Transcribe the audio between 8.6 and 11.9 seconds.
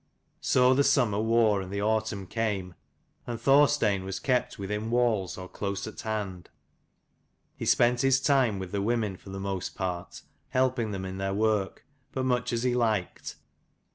the women for the most part, helping them in their work,